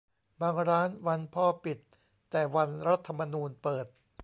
[0.41, 1.79] บางร้านวันพ่อปิด
[2.31, 3.85] แต่วันรัฐธรรมนูญเปิด